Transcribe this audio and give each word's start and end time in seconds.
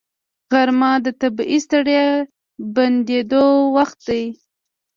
غرمه 0.51 0.91
د 1.05 1.07
طبیعي 1.21 1.57
ستړیا 1.65 2.05
بندېدو 2.75 3.45
وخت 3.75 3.99
دی 4.07 4.23